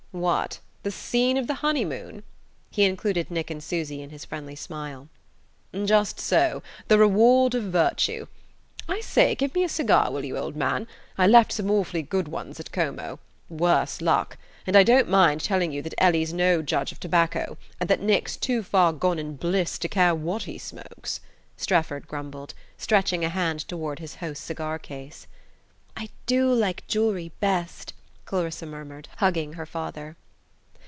"What 0.13 0.59
the 0.83 0.91
scene 0.91 1.37
of 1.37 1.47
the 1.47 1.53
honey 1.63 1.85
moon?" 1.85 2.23
He 2.69 2.83
included 2.83 3.31
Nick 3.31 3.49
and 3.49 3.63
Susy 3.63 4.01
in 4.01 4.09
his 4.09 4.25
friendly 4.25 4.57
smile. 4.57 5.07
"Just 5.85 6.19
so: 6.19 6.61
the 6.89 6.97
reward 6.97 7.55
of 7.55 7.63
virtue. 7.63 8.27
I 8.89 8.99
say, 8.99 9.35
give 9.35 9.55
me 9.55 9.63
a 9.63 9.69
cigar, 9.69 10.11
will 10.11 10.25
you, 10.25 10.37
old 10.37 10.57
man, 10.57 10.85
I 11.17 11.27
left 11.27 11.53
some 11.53 11.71
awfully 11.71 12.01
good 12.01 12.27
ones 12.27 12.59
at 12.59 12.73
Como, 12.73 13.19
worse 13.49 14.01
luck 14.01 14.37
and 14.67 14.75
I 14.75 14.83
don't 14.83 15.07
mind 15.07 15.39
telling 15.39 15.71
you 15.71 15.81
that 15.81 15.95
Ellie's 15.97 16.33
no 16.33 16.61
judge 16.61 16.91
of 16.91 16.99
tobacco, 16.99 17.57
and 17.79 17.87
that 17.89 18.01
Nick's 18.03 18.35
too 18.35 18.63
far 18.63 18.91
gone 18.91 19.17
in 19.17 19.37
bliss 19.37 19.77
to 19.79 19.87
care 19.87 20.13
what 20.13 20.43
he 20.43 20.57
smokes," 20.57 21.21
Strefford 21.55 22.05
grumbled, 22.05 22.53
stretching 22.77 23.23
a 23.23 23.29
hand 23.29 23.61
toward 23.65 23.99
his 23.99 24.15
host's 24.15 24.43
cigar 24.45 24.77
case. 24.77 25.25
"I 25.95 26.09
do 26.25 26.51
like 26.53 26.85
jewellery 26.87 27.31
best," 27.39 27.93
Clarissa 28.23 28.65
murmured, 28.65 29.09
hugging 29.17 29.53
her 29.53 29.65
father. 29.65 30.15